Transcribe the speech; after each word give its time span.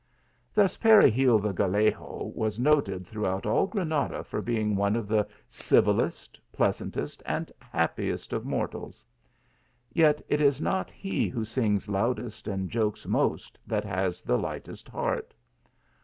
Thus 0.55 0.77
Peregil 0.77 1.37
the 1.37 1.51
Gallego 1.51 2.31
was 2.33 2.57
noted 2.57 3.05
through 3.05 3.27
out 3.27 3.45
all 3.45 3.67
Granada 3.67 4.23
for 4.23 4.41
being 4.41 4.75
one 4.75 4.95
of 4.95 5.07
the 5.07 5.27
civilest, 5.47 6.39
pleas. 6.51 6.81
int 6.81 6.97
est, 6.97 7.21
and 7.23 7.51
happiest 7.59 8.33
of 8.33 8.43
mortals. 8.43 9.05
Yet 9.93 10.23
it 10.27 10.41
is 10.41 10.59
not 10.59 10.89
he 10.89 11.27
who 11.29 11.45
sings 11.45 11.87
loudest 11.87 12.47
and 12.47 12.67
jokes 12.71 13.05
most 13.05 13.59
that 13.67 13.83
has 13.85 14.23
the 14.23 14.39
lightest 14.39 14.89
heart. 14.89 15.35